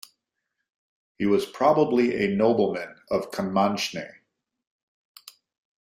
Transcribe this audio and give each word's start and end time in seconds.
He 1.19 1.27
was 1.27 1.45
probably 1.45 2.25
a 2.25 2.29
nobleman 2.35 2.95
of 3.11 3.29
Canmaicne. 3.29 4.09